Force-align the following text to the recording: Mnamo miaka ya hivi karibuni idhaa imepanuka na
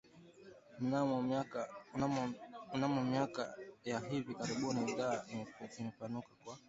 Mnamo 2.73 3.03
miaka 3.09 3.57
ya 3.89 3.97
hivi 4.07 4.33
karibuni 4.39 4.81
idhaa 4.91 5.25
imepanuka 5.79 6.07
na 6.07 6.21